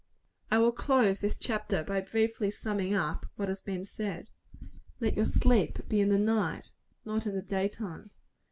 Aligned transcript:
I 0.49 0.57
will 0.57 0.71
close 0.71 1.19
this 1.19 1.37
chapter 1.37 1.83
by 1.83 2.01
briefly 2.01 2.49
summing 2.49 2.95
up 2.95 3.27
what 3.35 3.49
has 3.49 3.61
been 3.61 3.85
said. 3.85 4.31
Let 4.99 5.15
your 5.15 5.25
sleep 5.25 5.87
be 5.87 6.01
in 6.01 6.09
the 6.09 6.17
night; 6.17 6.71
not 7.05 7.27
in 7.27 7.35
the 7.35 7.43
day 7.43 7.67
time. 7.67 8.09